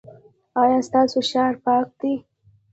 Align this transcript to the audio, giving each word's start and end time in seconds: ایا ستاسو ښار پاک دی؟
ایا 0.61 0.77
ستاسو 0.87 1.19
ښار 1.29 1.53
پاک 1.63 1.87
دی؟ 1.99 2.13